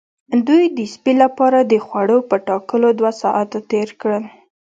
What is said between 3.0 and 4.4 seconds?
ساعته تیر کړل